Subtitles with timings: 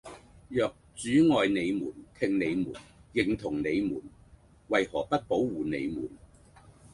[0.49, 2.73] 若主愛你們，聽你們，
[3.13, 4.01] 認同你們，
[4.69, 6.09] 為何不保護你們？